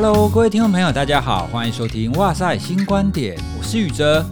[0.00, 4.24] Hello，各位听众朋友，大家好，欢迎收听哇塞新观点，我是宇哲。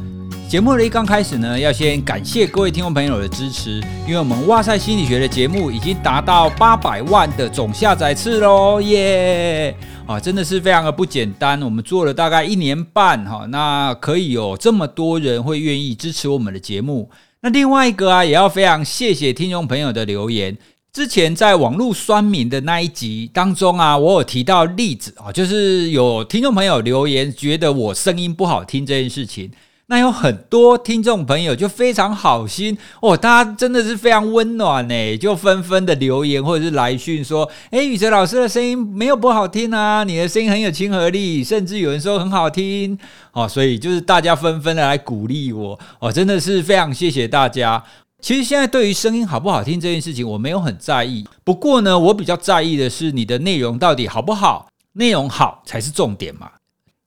[0.49, 9.75] 节目的一刚开始呢，要先感谢各位听众朋友的支持，因为我们哇塞心理学的节目已经达到八百万的总下载次喽，耶！
[10.07, 11.61] 啊，真的是非常的不简单。
[11.61, 17.11] 我们做了大概一年半哈，那可以有这么多人会愿意支持我们的节目。
[17.41, 20.57] 那另外一个啊，也要非常谢谢听众朋友的留言。
[20.97, 29.51] 之前在网络酸民的那一集当中啊，我有提到例子啊，就是有听众朋友留言觉得我声音不好听这件事情。
[29.89, 42.99] 那有很多听众朋友就非常好心哦，大家真的是非常温暖呢，就纷纷的留言或者是来讯说：“诶，宇哲老师的声音没有不好听啊，你的声音很有亲和力，甚至有人说很好听
[43.33, 47.85] 哦。”所以就是大家纷纷的来鼓励我哦，真的是非常谢谢大家。
[48.23, 51.27] 其实现在对于声音好不好听这件事情，我没有很在意。
[51.45, 56.51] 不过呢，我比较在意的是你的内容到底好不好，内容好才是重点嘛。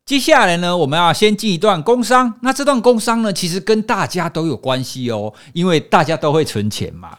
[0.05, 2.35] 接下来呢，我们要先进一段工商。
[2.41, 7.17] 那这段工商呢，其实跟大家都有关系哦，因为大家都会存钱嘛。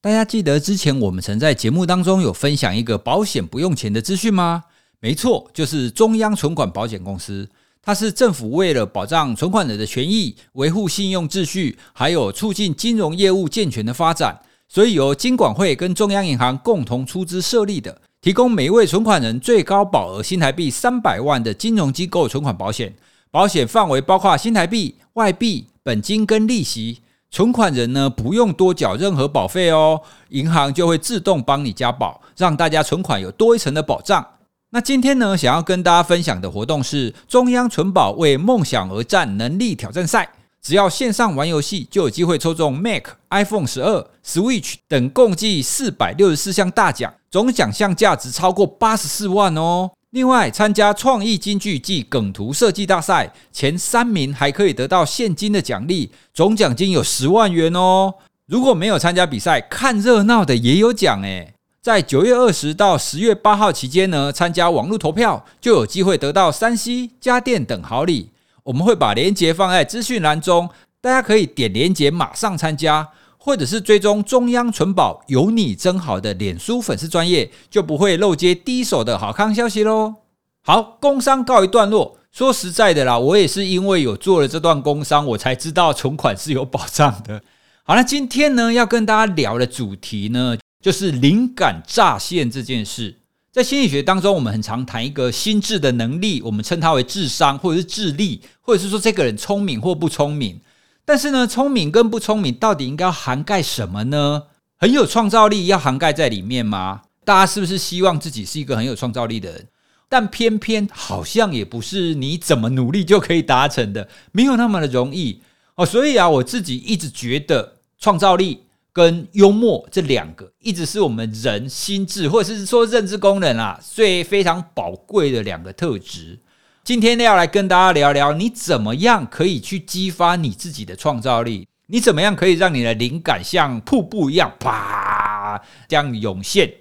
[0.00, 4.64] 大家记得之前我们曾在节目当中有分享一个保险不用钱的资讯吗？
[5.00, 7.48] 没错，就是中央存款保险公司。
[7.82, 18.00] 它是政府为了保障存款人的权益、维护信用秩序，还有促进金融业务健全的发展，所以由金管会跟中央银行共同出资设立的。
[18.20, 22.94] 提供每一位存款人最高保额新台币三百万的金融机构存款保险，
[23.30, 27.00] 保险范围包括新台币、外币、本金跟利息。
[27.30, 34.26] 存款人呢，不用多缴任何保费哦，银行就会自动帮你加保，让大家存款有多一层的保障。
[34.72, 40.28] 那今天呢，想要跟大家分享的活动是中央存保为梦想而战能力挑战赛。
[40.62, 49.90] 只要线上玩游戏，就有机会抽中 Mac、iPhone 十二、Switch 等共计四百六十四项大奖，总奖项价值超过八十四万哦。
[50.10, 58.14] 另外，参加创意金句暨梗图设计大赛，前三名还可以得到现金的奖励，总奖金有十万元哦。
[58.46, 61.54] 如果没有参加比赛，看热闹的也有奖诶。
[61.82, 68.28] 在九月二十到十月八号期间呢，参加网络投票，就有机会得到三 C 家电等好礼。
[68.64, 70.68] 我们会把链接放在资讯栏中，
[71.00, 73.08] 大家可以点链接马上参加，
[73.38, 80.16] 或者是追踪中央存保有你真好的脸书粉丝专业，就不会漏接第一手的好康消息喽。
[80.62, 82.18] 好，工商告一段落。
[82.30, 87.40] 说实在的啦，我也是因为有做了这段工商，我才知道存款是有保障的。
[87.84, 93.16] 好，了今天呢，要跟大家聊的主题呢，就是灵感乍现这件事。
[93.52, 100.60] 在心理学当中，我们很常谈一个心智的能力，我们称它为智商，或者是智力，或者是说这个人聪明或不聪明。
[101.04, 104.44] 但是呢，聪明跟不聪明到底应该要涵盖什么呢？
[104.76, 107.02] 很有创造力要涵盖在里面吗？
[107.24, 109.66] 大家是不是希望自己是一个很有创造力的人？
[110.08, 115.42] 但偏偏好像也不是你怎么努力就可以达成的，没有那么的容易
[115.74, 115.84] 哦。
[115.84, 118.60] 所以啊，我自己一直觉得创造力。
[118.92, 126.40] 跟幽默这两个，一直是我们人心智或者是说认知功能啊，最非常宝贵的两个特质。
[126.82, 131.68] 今天呢，要来跟大家聊聊，你怎么样可以去激发你自己的创造力？
[131.86, 136.72] 你怎么样可以让你的灵感像瀑布一样啪这样涌现？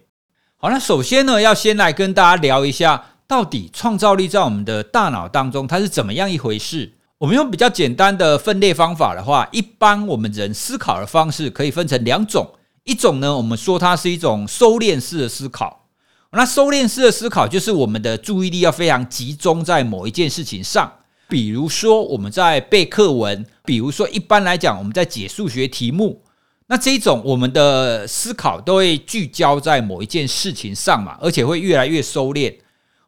[0.58, 6.94] 好，那首先呢，要先来跟大家聊一下，到底创造力在我们的大脑当中它是怎么样一回事？
[7.19, 12.50] 我们用比较简单的分类方法的话，一般我们人思考的方式可以分成两种，
[12.85, 15.90] 一种呢，我们说它是一种收敛式的思考。
[16.31, 20.90] 那收敛式的思考就是我们的注意力要非常集中在某一件事情上，
[21.28, 26.22] 比如说我们在背课文，比如说一般来讲我们在解数学题目，
[26.68, 32.56] 那这一种我们的思考都会聚焦在某一件事情上嘛，而且会越来越收敛。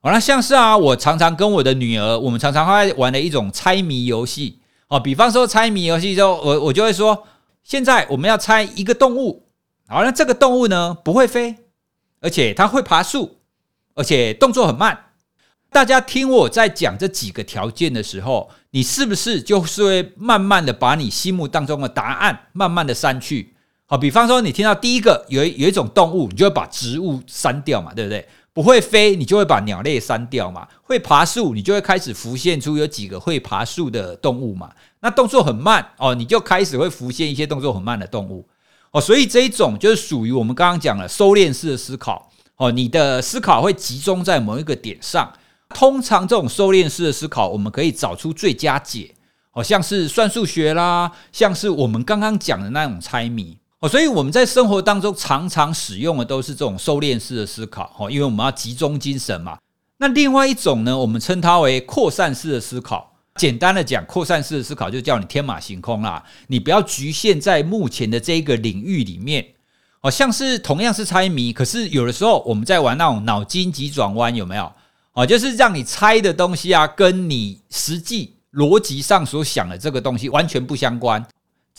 [0.03, 4.59] 好，那像是啊，我常常跟我的女儿，我们常常会玩的一种猜谜游戏。
[4.88, 7.28] 哦，比方说猜谜游戏之后，我我就会说，
[7.63, 9.46] 现在我们要猜一个动物。
[9.87, 11.55] 好，那这个动物呢，不会飞，
[12.20, 13.37] 而且它会爬树，
[13.93, 14.97] 而且动作很慢。
[15.70, 23.53] 大家听我在讲这几个条件的时候，你是不是就是会慢慢的把你心目当中的答案慢慢的删去？
[23.85, 28.28] 好，比方说你听到第一个有有一种动物，你就会把植物删掉嘛，对不对？
[28.53, 30.67] 不会飞，你就会把鸟类删掉嘛。
[30.83, 34.71] 会爬树，你就会开始浮现出有几个会爬树的动物嘛。
[34.99, 38.47] 那动作很慢哦，你就开始会浮现一些动作很慢的动物
[38.91, 38.99] 哦。
[38.99, 42.71] 所以这一种就是属于我们刚刚讲的收敛式的思考哦。
[42.71, 45.33] 你的思考会集中在某一个点上。
[45.73, 49.15] 通常这种收敛式的思考，我们可以找出最佳解，
[49.51, 53.57] 好像是算数学啦，像是我们刚刚讲的那种猜谜。
[53.81, 59.57] 哦，所以我们在生活当中常常使用的都是这种收敛式的思考，哈，因为我们要集中精神嘛。
[59.97, 63.11] 那另外一种呢，我们称它为扩散式的思考。
[63.37, 69.43] 简单的讲，扩散式的思考就叫你天马行空啦，你不要局限在目前的这个领域里面。
[69.99, 74.72] 好像是同样是猜谜，可是有的时候我们在玩那种脑筋急转弯，有没有？
[75.13, 81.25] 哦，就是让你猜的东西啊，跟你实际逻辑上所想的这个东西完全不相关。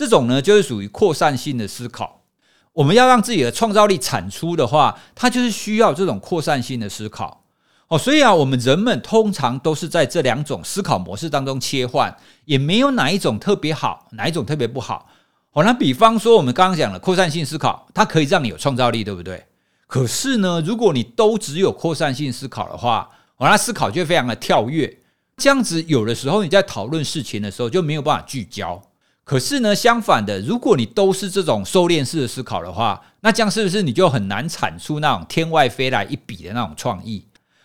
[0.03, 2.25] 这种呢，就是属于扩散性的思考。
[2.73, 7.45] 我们要让自己的创造力产出的话，它就是需要这种扩散性的思考。
[7.87, 12.17] 哦，所以啊，我们人们通常都是在这两种思考模式当中切换，
[12.47, 15.09] 也没有哪一种特别好，哪一种特别不好。
[15.53, 19.47] 好，那比方说我们刚刚讲的扩散性思考，它可以让你有创造力，对不对？
[19.87, 24.99] 可是呢，如果你都只有扩散性思考的话，好，那思考就非常的跳跃，
[25.37, 28.83] 这样子有的时候你在讨论事情的时候就没有办法聚焦。
[29.25, 37.25] 可是呢，相反的，如果你都是这种收敛式的思考的话，那这样是不是你就很难产出那种天外飞来一笔的那种创意？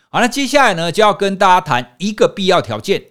[0.10, 3.04] 好，那接下来呢，就要跟大家谈一个必要条件。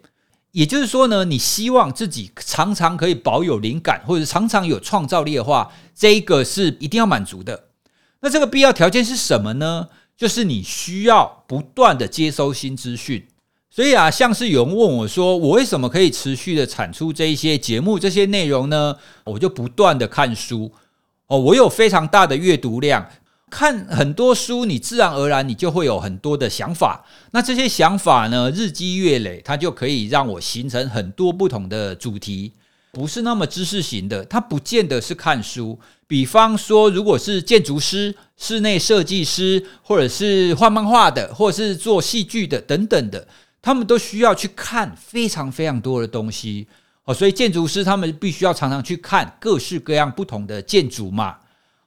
[0.53, 7.65] 也就是说呢，你希望自己常常可以保有灵感，或者常常有创造力的话，这一个是一定要满足的。
[8.21, 9.89] 那这个必要条件是什么呢？
[10.17, 13.29] 就是你需要不断的接收新资讯。
[13.77, 18.97] 所以啊，像是有人问我说，我为什么可以持续的产出这一些节目、这些内容呢？
[19.25, 20.73] 我就不断的看书
[21.27, 23.07] 哦，我有非常大的阅读量。
[23.51, 27.05] 看很多书，你自然而然你就会有很多的想法。
[27.33, 32.55] 那这些想法呢，日积月累，它就可以让我形成很多不同的主题，
[32.93, 34.25] 不是那么知识型的。
[34.25, 35.79] 它不见得是看书。
[36.07, 43.29] 比方说，如果是建筑师、室内设计师，或者是画漫画的，或者是做戏剧的等等的，
[43.67, 46.69] 他们都需要去看非常非常多的东西
[47.03, 47.13] 哦。
[47.13, 51.39] 所以建筑师他们必须要常常去看各式各样不同的建筑嘛。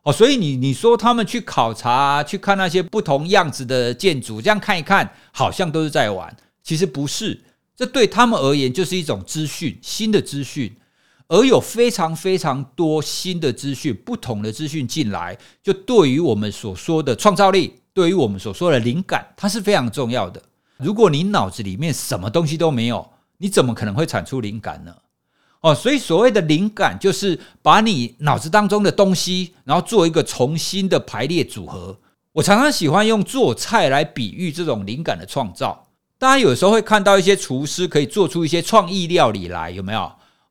[0.03, 6.35] 哦，所以你你说他们去考察，去看那些不同样子的建筑，这样看一看，好像都是在玩。
[6.61, 7.39] 其实不是，
[7.77, 10.75] 这对他们而言就是一种资讯，新的资讯。
[11.29, 20.41] 而有非常非常多新的资讯，不同的资讯进来，就对于我们所说的创造力，对于我们所说的灵感，它是非常重要的。
[20.79, 24.95] 如果你脑子里面什么东西都没有，你怎么可能会产出灵感呢？
[25.61, 31.99] 哦，所以所谓的灵感，就是把你脑子当中的东西，然后做一个重新的排列组合。
[32.31, 35.87] 我常常喜欢用做菜来比喻这种灵感的创造。
[36.17, 39.99] 大家有时候会看到一些厨师可以做出一些创意料理来，有没有？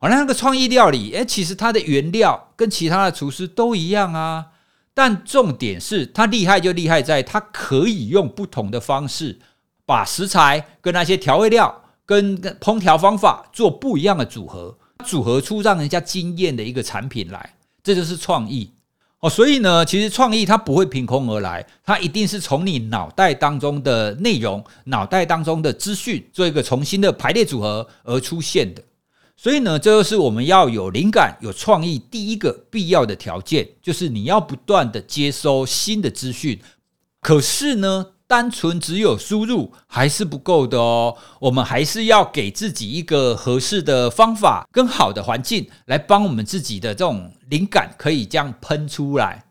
[0.01, 4.47] 哦，那个创意料理，诶，其实它的原料跟其他的厨师都一样啊。
[4.93, 9.39] 但重点是，它厉害就厉害在，它可以用不同的方式，
[9.89, 14.77] 把食材跟那些调味料跟烹调方法做不一样的组合。
[15.07, 18.71] 组合出让人家惊艳的一个产品来，这就是创意
[19.21, 19.31] 哦。
[19.31, 28.83] 所以呢，其实创意它不会凭空而来，它一定是从你脑袋当中的内容、脑袋当中的资讯做一个重新的排列组合而出现的。
[29.37, 36.61] 所以呢，这就是我们要有灵感、有创意第一个必要的条件，就是你要不断的接收新的资讯。
[37.21, 49.47] 可是呢，单纯只有输入还是不够的哦，我们还是要给自己一个合适的方法跟好的环境，来帮我们自己的这种灵感可以这样喷出来。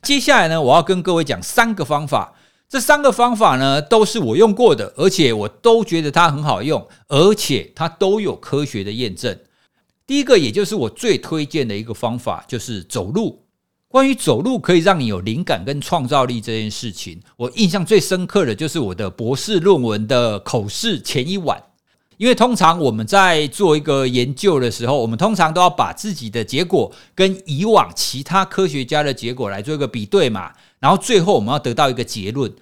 [0.00, 2.32] 接下来呢，我要跟各位讲三个方法，
[2.66, 9.38] 这三个方法呢都是我用过的，而且我都觉得它很好用，而且它都有科学的验证。
[10.06, 13.43] 第一个，也就是我最推荐的一个方法，就是走路。
[13.94, 21.62] 关于走路可以让你有灵感跟创造力这件事情，我印象最深刻的就是我的博士论文的口试前一晚。
[22.16, 32.52] 因为通常我们在做一个研究的时候，我们通常都要把自己的结果跟以往其他科学家的结果来做一个比对嘛，然后最后我们要得到一个结论。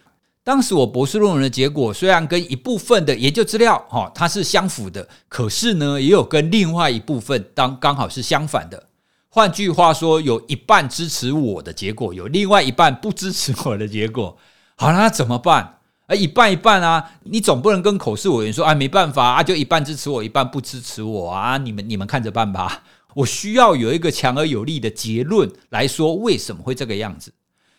[0.45, 8.89] 当时我博士论文的结果虽然跟一部分的研究资料哈它是相符的，可是呢也有跟另外一部分当刚好是相反的。
[9.35, 14.37] 换句话说，有一半支持我的结果，有另外一半不支持我的结果。
[14.77, 15.79] 好了，那怎么办？
[16.07, 17.13] 啊，一半一半啊！
[17.23, 21.57] 你总不能跟口试委员说，哎，没办法啊，就一半支持我，一半不支持我啊！
[21.57, 22.83] 你们你们看着办吧。
[23.17, 27.33] 我需要有一个强而有力的结论来说为什么会这个样子。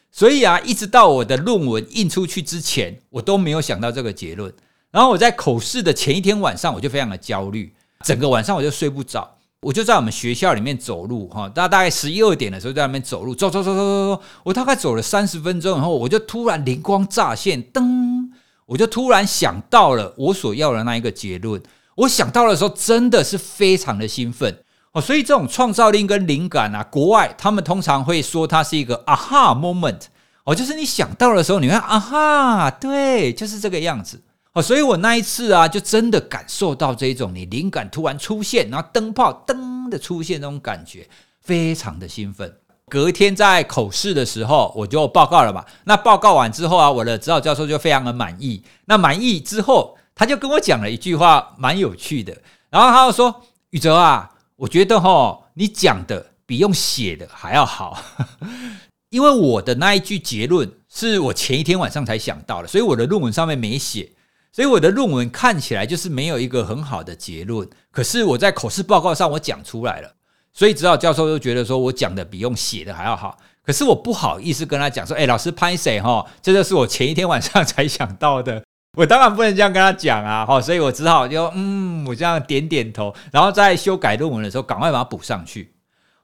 [0.10, 4.51] 所以啊，一直到我的论文印出去之前，我都没有想到这个结论。
[4.89, 9.33] 然后我在口试的前一天晚上，我就非常的焦虑，整个晚上我就睡不着。
[9.63, 18.29] 我就在我们学校里面走路，哈，大大概十一二点的时候在那边走路，走走走走走走，我大概走了三十分钟以后，我就突然灵光乍现，噔，
[18.65, 21.62] 我就突然想到了我所要的那一个结论。
[21.96, 24.58] 我想到的时候，真的是非常的兴奋
[24.91, 25.01] 哦。
[25.01, 30.01] 所以这种创造力跟灵感啊，国外他们通常会说它是一个 aha moment
[30.43, 34.22] 哦，就是你想到的时候，你会啊哈，对，就是这个样子。
[34.53, 41.10] 哦，所以我那一次啊，就真的感受到这种你灵感突然出现，然后灯泡噔的出现那种感觉，
[41.41, 42.55] 非常的兴奋。
[42.88, 45.65] 隔天在口试的时候，我就报告了嘛。
[45.86, 48.62] 那报告完之后啊，我的指导教授就非常的满意。
[48.86, 52.38] 那满意之后，他就跟我讲了一句话，蛮有趣的。
[52.69, 53.41] 然后他就说
[53.72, 58.03] ：“宇哲啊，我觉得哈，你讲的比用写的还要好。
[59.10, 64.12] ”因为我的那一句结论是我前一天晚上才想到的，所以我的论文上面没写。
[64.53, 70.13] 所以我的论文看起来就是没有一个很好的结论，可是我在口试报告上我讲出来了，
[70.53, 73.36] 所以指导教授就觉得说我讲的比用写的还要好。
[73.65, 76.24] 可是我不好意思跟他讲说，哎，老师拍谁哈？
[76.41, 78.62] 这就是我前一天晚上才想到的，
[78.95, 85.74] 我当然不能这样跟他讲啊，哈，所以我只好就嗯，我这样点点头，然后在修改论文的时候赶快把它补上去。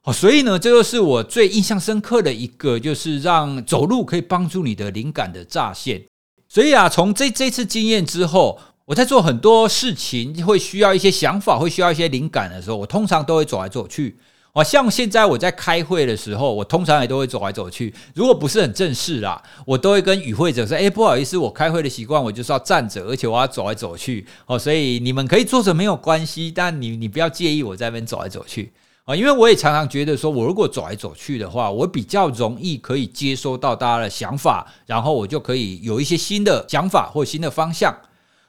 [0.01, 6.03] 好，所以呢，这就是我最印象深刻的一个，就是让走路可以帮助你的灵感的乍现。
[6.51, 14.18] 所以啊，从这这次经验之后，我在做很多事情会需要一些想法，会需要一些灵感的时候，我通常都会走来走去。
[14.53, 17.94] 哦，像现在我在开会的时候，我通常也都会走来走去。
[18.15, 28.72] 如果不是很正式啦，我都会跟与会者说：“诶，不好意思，我开会的习惯我就是要站着，而且我要走来走去。”哦，所以你们可以坐着没有关系，但你你不要介意我在那边走来走去。
[29.10, 37.98] 啊，因为我也常常觉得说，我如果走来走去的话，我比较容易可以接收到大家的想法，然后我就可以有一些新的想法或新的方向。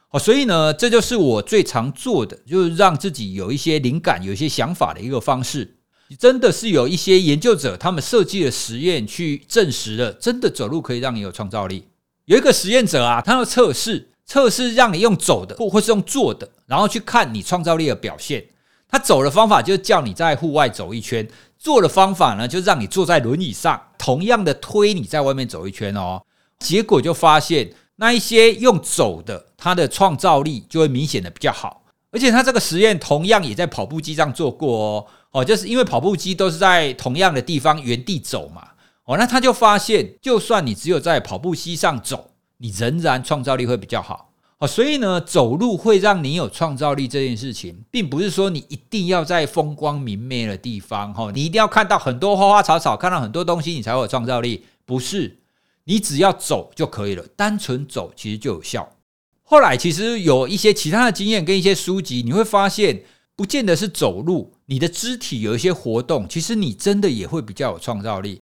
[0.08, 5.78] 好，所以呢，这就是我最常做的，就是让自己有一些灵感、有一些想法的一个方式。
[6.18, 11.86] 真的是有一些研究者，他们设计的实验去证实了，真的走路可以让你有创造力。
[12.26, 18.44] 有一个实验者啊，他要测试，测试让你用走的或或是用坐的，然后去看你创造力的表现。
[18.90, 21.28] 他走的方法就是叫你在户外走一圈，
[21.58, 26.22] 坐的方法呢，就让你坐在轮椅上，同样的推你在外面走一圈哦。
[26.58, 31.84] 结果就发现，那一些用走的，他的创造力就会明显的比较好。
[32.10, 38.70] 而且他这个实验同样也在跑步机上做过哦，哦，就是因为跑步机都是在同样的地方原地走嘛，
[39.04, 44.29] 哦，那他就发现，就算你只有在跑步机上走，你仍然创造力会比较好。
[44.60, 54.66] 哦，所以呢，走路会让你有创造力这件事情，并不是说你一定要在风光明媚的地方，哈，你一定要看到很多花花草草，看到很多东西，你才会有创造力。
[54.84, 55.38] 不是，
[55.84, 58.96] 你只要走就可以了，单纯走其实就有效。
[59.42, 63.02] 后来其实有一些其他的经验跟一些书籍，你会发现，
[63.34, 68.38] 不见得是走路，你的肢体有一些活动，其实你真的也会比较有创造力。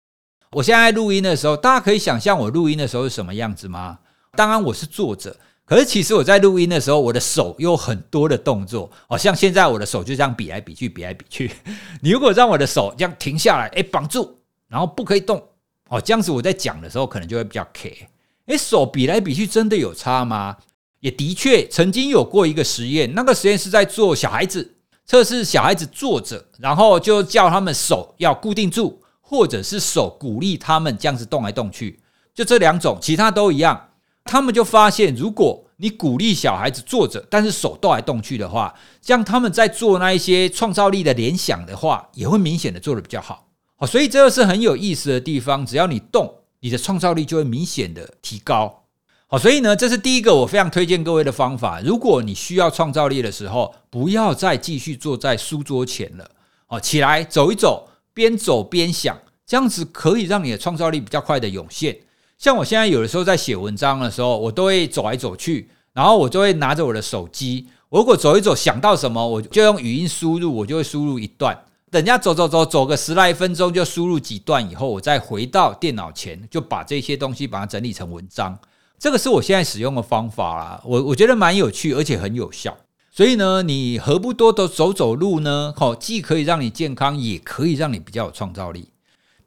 [0.51, 4.01] 我现在录音的时候，大家可以想象我录音的时候是什么样子吗？
[4.37, 5.35] 当然我是坐着。
[5.65, 11.51] 可是其实我在录音的时候，我的手有很多的动作，好像现在我的手就这样比来比去，比来比去。
[12.03, 14.39] 你如果让我的手这样停下来，诶，绑住，
[14.69, 15.43] 然后不可以动，
[15.89, 18.09] 哦，这样子我在讲的时候可能就会比较 K。
[18.47, 20.57] 诶，手比来比去真的有差吗？
[21.01, 24.75] 也的确曾经有过一个实验，那个实验是在做小孩子
[25.07, 32.01] 测试，小孩子坐着，然后就叫他们手要固定住，或者是手鼓励他们这样子动来动去，
[32.35, 33.89] 就这两种，其他都一样。
[34.25, 43.49] 他们就发现，如果你鼓励小孩子坐着，但是手动来动去的话，这样他们在做那一些创造力的联想的话，也会明显的做得比较好。
[43.77, 45.67] 好，所以这个是很有意思的地方。
[45.67, 48.85] 只要你动，你的创造力就会明显的提高。
[49.27, 51.81] 好，所以呢，这是第一个我非常推荐各位的方法。
[51.81, 56.31] 如果你需要创造力的时候，不要再继续坐在书桌前了。
[56.67, 61.97] 好，起来走一走，边走边想，这样子可以让你的创造力比较快的涌现。
[62.43, 67.69] 像我现在有的时候在写文章的时候，我都会走来走去，然后我就会拿着我的手机。
[67.89, 71.57] 我如果走一走想到什么，我就用语音输入，我就会输入一段。
[71.89, 78.59] 等下走走走走个十来分钟，就输入几段以后，我再回到电脑前，就把这些东西把它整理成文章。
[78.99, 82.77] 这个是我现在使用的方法啦，我我觉得蛮有趣，而且很有效。
[83.13, 85.73] 所以呢，你何不多多走走路呢？
[85.77, 88.89] 好，既可以让你健康，也可以让你比较有创造力。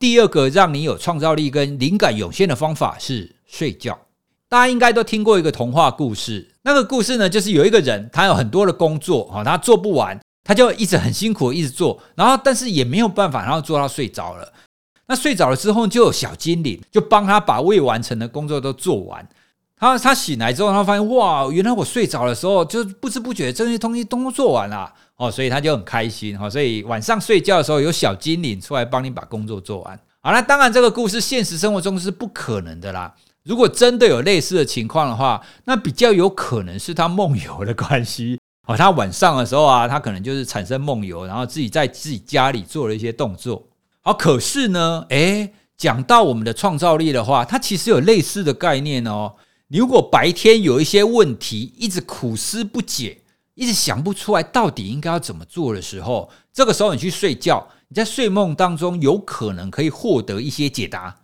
[0.05, 3.99] 第二个让你有创造力跟灵感涌现的方法是睡觉。
[4.47, 14.53] 大家应该都听过一个童话故事，那个故事呢，就是有一个人，他有很多的工作，哈，他做不完，他就一直很辛苦一直做，然后但是也没有办法，然后做到睡着了。
[15.07, 19.27] 那睡着了之后，就有小精灵就帮他把未完成的工作都做完。
[19.77, 24.91] 他他醒来之后，他发现哇，原来我睡着的时候，就不知不觉这些东西都做完了。
[25.17, 29.99] 哦，所以他就很开心哈，所以晚上睡觉的时候有小精灵出来帮你把工作做完。
[30.21, 33.13] 好，那当然这个故事现实生活中是不可能的啦。
[33.43, 38.39] 如果真的有类似的情况的话，那比较有可能是他梦游的关系。
[38.67, 43.63] 哦，他晚上的时候啊，他可能就是产生梦游，然后自己在自己家里做了一些动作。
[44.01, 49.33] 好，可是呢，诶，讲到我们的创造力的话，它其实有类似的概念哦。
[49.77, 53.17] 如果白天有一些问题，一直苦思不解，
[53.55, 61.15] 一直想不出来到底应该要怎么做的时候，这个时候你去睡觉，你在睡梦当中有可能可以获得一些解答。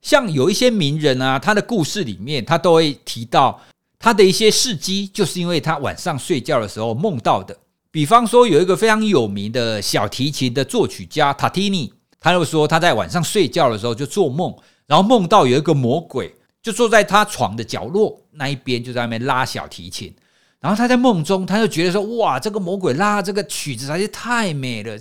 [0.00, 3.60] 像有一些名人啊，他的故事里面，他都会提到
[3.98, 7.54] 他的一些事迹，就是因为他晚上睡觉的时候梦到的。
[7.90, 14.54] 比方说，有一个非常有名的小提琴的作曲家塔提尼，他就说他在晚上睡觉的时候就做梦，
[14.86, 16.34] 然后梦到有一个魔鬼。
[16.68, 20.14] 就坐在他床的角落那一边，就在那边拉小提琴。
[20.60, 24.94] 然后他在梦中，他就觉得说：“哇，这个魔鬼拉这个曲子还是太美了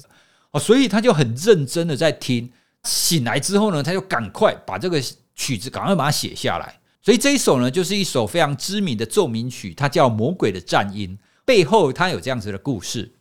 [0.51, 2.50] 哦！”所以他就很认真的在听。
[2.83, 5.03] 醒来之后呢，他就赶快把这个
[5.36, 6.79] 曲子赶快把它写下来。
[7.01, 11.17] 所以这一首呢，就是一首非常知名的奏鸣曲，它叫《魔鬼的战音》。
[11.43, 13.12] 背后它有这样子的故事。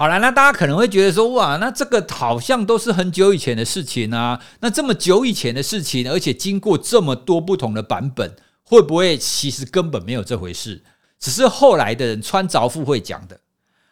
[0.00, 4.40] 好了，那大家可能会觉得说，哇，那这个好像都是很久以前的事情啊。
[4.60, 10.84] 那这么久以前的事情，而且经过这么多不同的版本，会不会其实根本没有这回事？
[11.18, 13.40] 只是后来的人穿凿附会讲的。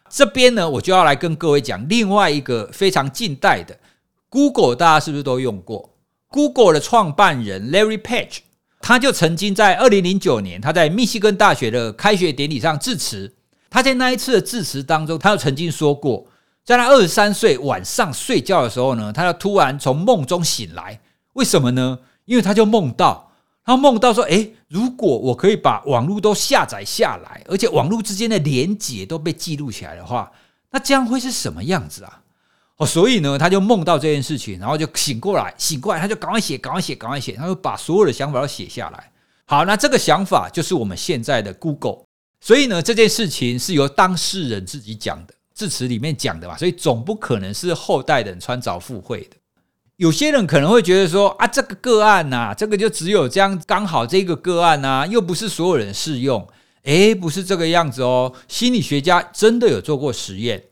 [0.09, 3.77] 这边呢，我就要来跟各位讲另外一个非常近代的
[4.29, 5.97] Google，大家是不是都用过
[6.29, 8.37] ？Google 的创办人 Larry Page，
[8.79, 13.33] 他就曾经在二零零九年，他在密西根大学的开学典礼上致辞。
[13.77, 16.25] 他在那一次的致辞当中，他就曾经说过，
[16.65, 20.99] 在他二十三岁晚上睡觉的时候呢，他就突然从梦中醒来。
[21.33, 21.99] 为什么呢？
[22.25, 23.31] 因为他就梦到，
[23.63, 30.31] 他梦到说，诶，如果我可以把网络都下载下来，而且网络之间的连接都被记录起来的话，
[30.71, 32.23] 那这样会是什么样子啊？
[32.77, 39.11] 哦，所以呢，他就梦到这件事情，然后就醒过来，醒过来他就赶快写，赶快写，赶快写，他就把所有的想法都写下来。
[39.45, 42.06] 好，那这个想法就是我们现在的 Google。
[42.39, 49.35] 所以呢，这件事情是由当事人自己讲的，致辞里面讲的嘛，所以总不可能是后代人穿凿附会的。
[49.97, 56.47] 有些人可能会觉得说啊，这个个案呐，这个就只有这样，刚好这个个案呐，又不是所有人适用。
[56.83, 58.31] 诶，不是这个样子哦。
[58.47, 60.63] 心理学家真的有做过实验，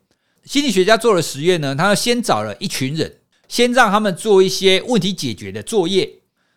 [0.46, 3.12] 心理学家做了实验呢，他先找了一群人，
[3.50, 6.08] 先让他们做一些问题解决的作业，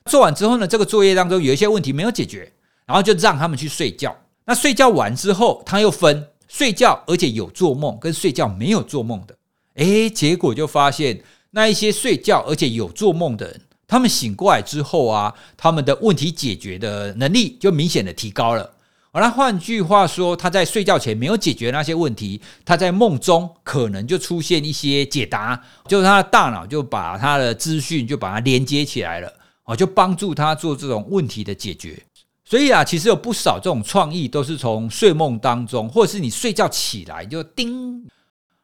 [0.05, 2.53] 做完之后呢，这个作业当中有一些问题没有解决，
[2.87, 4.15] 然后就让他们去睡觉。
[4.49, 9.37] 那睡觉完之后，他又分睡觉而且有做梦跟睡觉没有做梦的，
[9.75, 18.73] 诶，结果就发现那一些睡觉而且有做梦的人，他们醒过来之后啊，他们的问题解决的能力就明显的提高了。
[19.13, 29.31] 而那换句话说，他在睡觉前没有解决那些问题，他在梦中可能就出现一些解答，就是他的大脑就把他的资讯就把它连接起来了，
[29.65, 32.03] 哦，就帮助他做这种问题的解决。
[32.49, 38.03] 所以啊，其实有不少这种创意都是从睡梦当中，或者是你睡觉起来就叮。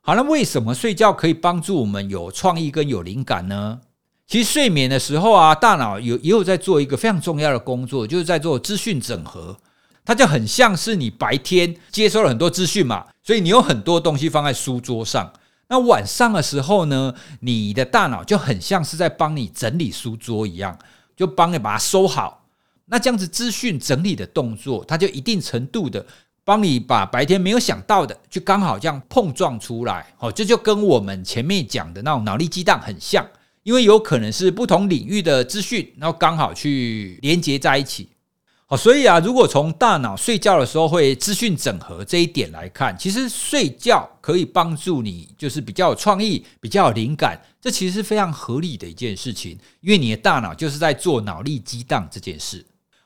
[0.01, 3.81] 好，那为什么睡觉可以帮助我们有创意跟有灵感呢？
[4.27, 9.55] 其实睡眠的时候啊，大脑有也有在做一个非常重要的工作，就是在做资讯整合。
[10.03, 15.31] 它就很像是你白天接收了很多资讯嘛，所以你有很多东西放在书桌上。
[15.69, 20.79] 那晚上的时候呢，你的大脑就很像是在帮你整理书桌一样，
[21.15, 22.44] 就帮你把它收好。
[22.87, 26.05] 那这样子资讯整理的动作，它就一定程度的
[26.45, 30.07] 帮你把白天没有想到的，就刚好这样碰撞出来。
[30.19, 33.27] 哦，这就跟我们前面讲的那种脑力激荡很像，
[33.63, 38.11] 因为有可能是不同领域的资讯，然后刚好去连接在一起。
[38.67, 52.65] 好，所以啊，如果从大脑睡觉的时候会资讯整合这一点来看，其实睡觉可以帮助你，就是比较有创意、比较有灵感，这其实是非常合理的一件事情，因为你的大脑就是在做脑力激荡这件事。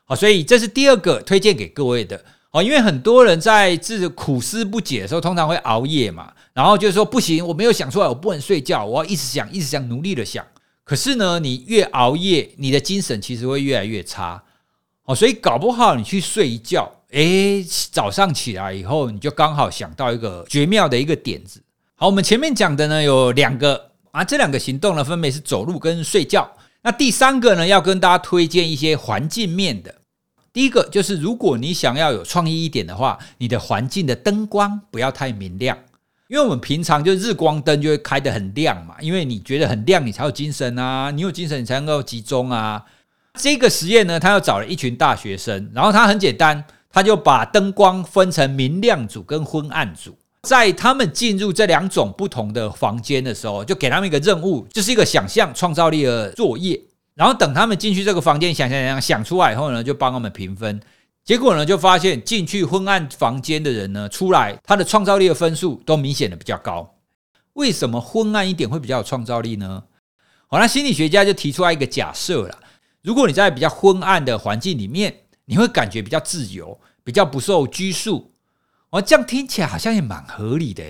[0.09, 2.19] 好，所以这是第二个推荐给各位的。
[2.49, 10.43] 哦，因为很多人在自苦思不解的时候，通常会熬夜嘛，然后就是说不行，我没有想出来，我不能睡觉，我要一直想，一直想，努力的想。
[10.83, 14.41] 可是呢，你越熬夜，你的精神其实会越来越差。
[15.05, 21.61] 哦，所以搞不好你去睡一觉，诶，早上起来以后，你就刚好想到一个绝妙的一个点子。
[21.93, 26.49] 好，我们前面讲的呢有两个啊，这两个行动呢分别是走路跟睡觉。
[26.81, 29.93] 那第三个呢，要跟大家推荐一些环境面的。
[30.51, 35.77] 第一个就是，如果你想要有创意一点的话，你的环境的灯光不要太明亮，
[36.27, 42.83] 因为我们平常就日光灯就会开得很亮嘛，因为你觉得很亮，你才有精神啊，你有精神，你才能够集中啊。
[43.35, 56.81] 这个实验呢，他又找了一群大学生，然后他很简单，他就把灯光分成明亮组跟昏暗组，在他们进入这两种不同的房间的时候，就给他们一个任务，就是一个想象创造力的作业。
[57.19, 60.79] 然后等他们进去这个房间，想想想想出来以后呢，就帮他们评分。
[61.25, 66.95] 结果呢，就发现进去昏暗房间的人呢，出来他的创造力的分数都明显的比较高。
[67.55, 69.83] 为什么昏暗一点会比较有创造力呢？
[70.47, 72.57] 好，那心理学家就提出来一个假设了：
[73.01, 78.31] 如果你在比较昏暗的环境里面，你会感觉比较自由，比较不受拘束。
[78.91, 80.81] 哦，这样听起来好像也蛮合理的，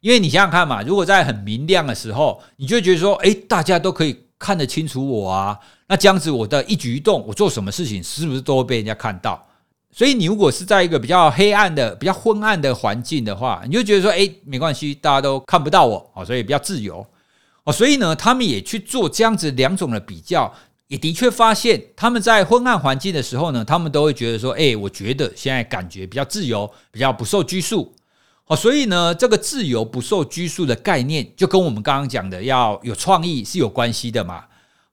[0.00, 9.46] 因为你想想看嘛，如果在很明亮的时候，你就觉得说，诶，大家都可以看得清楚我啊，那这样子我的一举一动，我做什么事情，是不是都会被人家看到？
[9.92, 17.06] 所以你如果是在一个比较黑暗的、比较昏暗的环境的话，你就觉得说，诶，没关系，大家都看不到我，哦，所以比较自由。
[17.64, 20.52] 哦，所以呢，他们也去做这样子两种的比较。
[20.88, 27.94] 也的确发现，他们在昏暗环境的时候呢，他们都会觉得说：“哎，我觉得现在感觉比较自由，比较不受拘束。”
[28.44, 34.44] 好，所以呢，这个自由不受拘束的概念，就跟我们刚刚讲的要有创意是有关系的嘛。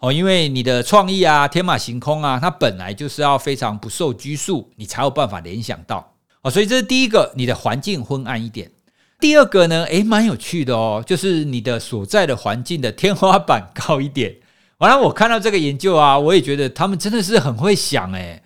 [0.02, 6.16] 哦，因为你的创意啊，天马行空啊，它本来就是要非常不受拘束，你才有办法联想到。
[6.42, 8.72] 哦，所以这是第一个，你的环境昏暗一点。
[9.20, 14.38] 第二个呢，诶，蛮有趣的哦，就是你的所在的环境的天花板高一点。
[14.80, 18.42] 完了，我看到这个研究啊，我也觉得他们真的是很会想诶，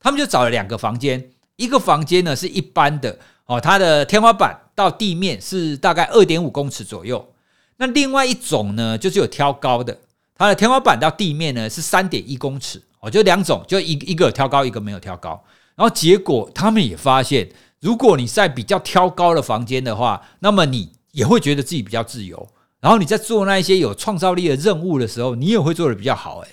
[0.00, 7.32] 他们就找了两个房间，一个房间呢是一般的哦，它的天花板到地面是大概二点五公尺左右。
[7.76, 9.96] 那另外一种呢，就是有挑高的，
[10.38, 15.42] 它的天花板到地面呢是三点一公尺哦，就两种，就一一个有挑高，一个没有挑高。
[15.74, 17.48] 然后结果他们也发现，
[17.80, 22.48] 如果你在比较挑高的房间的话，那么你也会觉得自己比较自由。
[22.80, 26.48] 然后你在做那一些有创造力的任务的时候，你也会做得比较好，哎，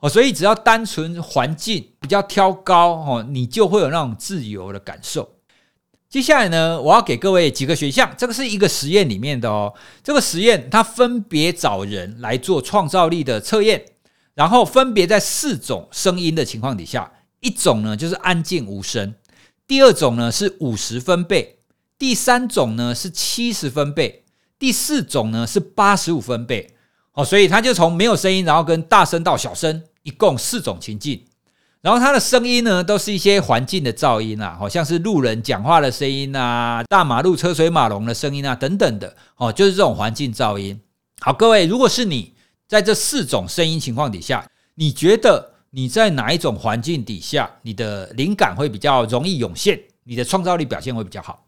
[0.00, 5.31] 哦，所以只要单纯环境比较挑高，哦，你就会有那种自由的感受。
[6.12, 9.72] 接下来呢，我要给各位几个选项，这个是一个实验里面的哦，
[10.04, 13.82] 这个实验它分别找人来做创造力的测验，
[14.34, 19.14] 然后分别在四种声音的情况底下，一种呢就是安静无声，
[19.66, 21.56] 第二种呢是五十分贝，
[21.98, 24.24] 第三种呢是七十分贝。
[24.58, 26.74] 第四种呢是八十五分贝，
[27.14, 31.24] 哦，所以他就从没有声音，然后跟大声到小声，一共四种情境。
[31.82, 40.80] 然后它的声音呢都是一些环境的噪音啊，好像是路人讲话的声音啊，大马路车水马龙的声音啊等等的，哦，就是这种环境噪音。
[41.20, 42.34] 好，各位，如果是你
[42.68, 51.44] 在这四种声音情况底下，你觉得你在哪一种环境底下，你的灵感会比较容易涌现，你的创造力表现会比较好？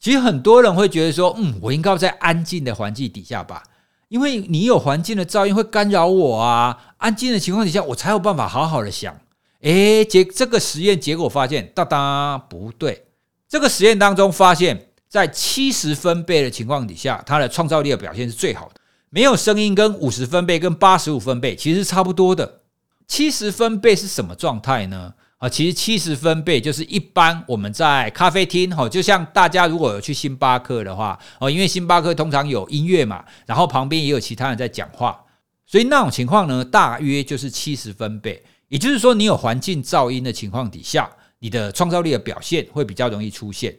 [0.00, 3.62] 其实很多人会觉得说，嗯，我应该在安静的环境底下吧，
[4.08, 6.94] 因为你有环境的噪音会干扰我啊。
[6.96, 9.14] 安静的情况底下，我才有办法好好的想。
[9.60, 13.06] 诶，结这个实验结果发现，哒哒，不对。
[13.48, 18.80] 这个实验当中发现，在七十分贝的情况底下，它的创造力的表现是最好的。
[19.08, 22.60] 没有声音跟五十分贝跟八十五分贝其实差不多的。
[23.06, 25.14] 七十分贝是什么状态呢？
[25.38, 35.24] 啊，其实七十分贝就是一般我们在咖啡厅，哈，就像大家如果有去星巴克的话，哦，因为星巴克通常有音乐嘛，然后旁边也有其他人在讲话，
[35.66, 38.42] 所以那种情况呢，大约就是七十分贝。
[38.68, 43.76] 也就是说，你有环境噪音的情况底下，你的创造力的表现会比较容易出现。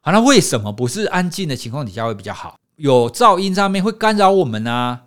[0.00, 2.58] 好，那为什么不是安静的情况底下会比较好？
[2.76, 5.02] 有噪音上面会干扰我们啊？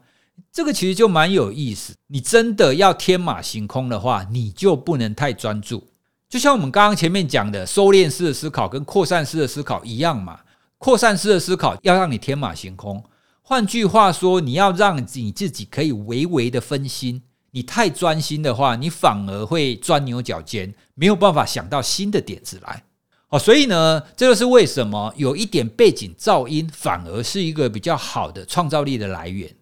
[0.52, 1.96] 这个其实就蛮有意思。
[2.08, 5.88] 你真的要天马行空的话，你就不能太专注。
[6.30, 10.42] 就像我们刚刚前面讲的，收敛式的思考跟扩散式的思考一样嘛。
[10.78, 13.04] 扩散式的思考要让你天马行空，
[13.42, 17.24] 换句话说，你要让你自己可以微微的分心。
[17.56, 22.84] 你太专心的话，你反而会钻牛角尖，没有办法想到新的点子来。
[23.30, 29.56] 哦，所以呢，这就是为什么有一点背景噪音反而是一个比较好的创造力的来源。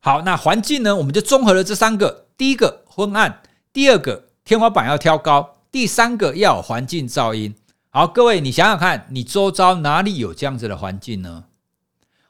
[0.00, 3.40] 好，那环境呢，我们就综合了这三个：第一个昏暗，
[3.72, 5.56] 第二个天花板要挑高。
[5.72, 7.54] 第三个要有环境噪音。
[7.88, 11.44] 好，各位，你想想看，你周遭哪里有这样子的环境呢？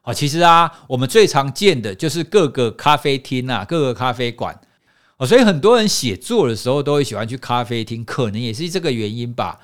[0.02, 4.60] 好，其实啊，我们最常见的就是各个咖啡厅啊，各个咖啡馆。
[5.20, 9.60] 哦，所以很多人写作的时候都会喜欢去咖啡厅，可能也是这个原因吧。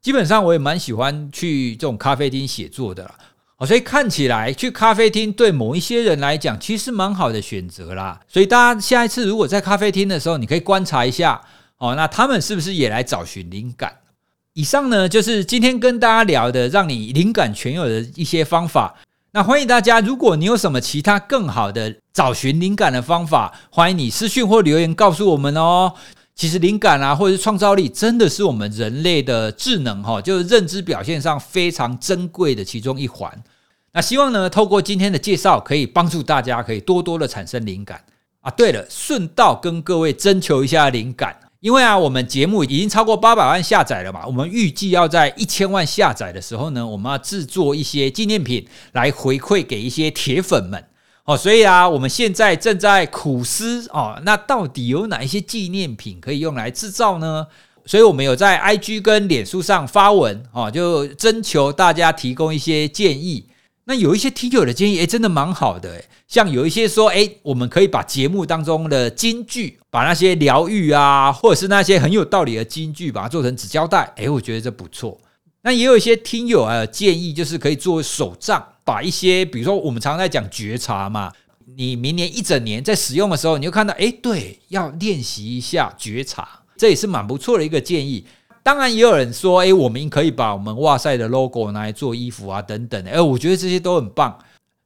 [0.00, 3.10] 基本上我也蛮喜欢去这种咖啡厅写作的。
[3.56, 8.20] 哦，所以看起来去咖啡厅对某一些人来讲，其实蛮好的选择啦。
[8.28, 11.42] 所以大家下一次如果在咖啡厅的时候，你可以观察一下。
[11.78, 13.96] 哦，那他们是不是也来找寻灵感？
[14.52, 18.94] 以上呢，就是今天跟大家聊的，让你灵感全有的一些方法。
[19.32, 25.94] 那欢迎大家，如果你有什么其他更好的找寻灵感的方法，欢迎你私讯或留言告诉我们哦。
[26.34, 33.32] 其实灵感啊，或者是创造力，真的是我们人类的智能哈，就是认知表现上非常珍贵的其中一环。
[33.92, 38.02] 那希望呢，透过今天的介绍，可以帮助大家可以多多的产生灵感
[38.40, 38.50] 啊。
[38.50, 41.36] 对了，顺道跟各位征求一下灵感。
[41.60, 50.82] 因为啊，我们节目已经超过八百万下载了嘛，我们预计要在一千万下载的时候呢，我们要制作一些纪念品来回馈给一些铁粉们
[51.24, 51.36] 哦。
[51.36, 57.46] 所以啊，我们现在正在苦思哦，那到底有哪一些纪念品可以用来制造呢？
[57.84, 63.46] 所以我们有在 IG 跟脸书上发文哦，就征求大家提供一些建议。
[63.90, 75.20] 那有一些听友的建议，诶，真的蛮好的，像有一些说，诶，我们可以把节目当中的金句，把那些疗愈啊，或者是那些很有道理的金句，把它做成纸胶带，诶，我觉得这不错。
[75.62, 81.32] 那也有一些听友啊建议，就是可以做手账，把一些，比如说我们常常在讲觉察嘛，
[81.76, 88.24] 你明年一整年在使用的时候，你就看到，诶，对，要练习一下觉察，这也是蛮不错的一个建议。
[88.62, 93.02] 当然，也有人说，诶，我们可以把我们哇塞的 logo 拿来做衣服啊，等等。
[93.04, 94.38] 诶，我觉得这些都很棒。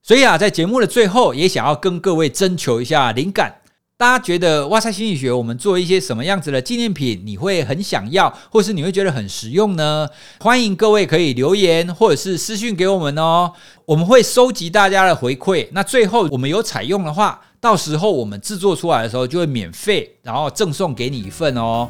[0.02, 3.56] 所以啊，在节目的最后，也想要跟各位征求一下灵感。
[3.96, 10.08] 大家觉得哇塞心理学，我们做一些什么样子的纪念品，你会很想要，或是你会觉得很实用呢？
[10.40, 13.52] 欢迎各位可以留言或者是私讯给我们哦，
[13.86, 15.68] 我们会收集大家的回馈。
[15.72, 21.88] 那最后我们有采用的话，到时候我们制作出来的时候就会免费，然后赠送给你一份哦。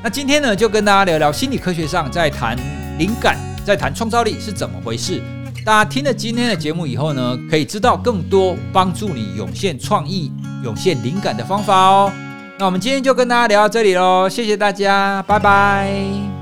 [0.00, 2.56] 那今天呢，就跟大家聊聊心理科学上在谈
[2.98, 5.20] 灵感，在谈创造力是怎么回事。
[5.64, 10.30] 大家听了今天的节目以后呢，可以知道更多帮助你涌现创意、
[10.62, 12.12] 涌现灵感的方法哦。
[12.58, 16.37] 那我们今天就跟大家聊到这里喽，谢谢大家，拜拜。